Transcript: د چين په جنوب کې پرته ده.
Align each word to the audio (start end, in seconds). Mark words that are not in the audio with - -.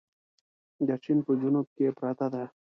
د 0.87 0.89
چين 1.03 1.17
په 1.25 1.31
جنوب 1.41 1.67
کې 1.75 1.87
پرته 1.97 2.27
ده. 2.33 2.43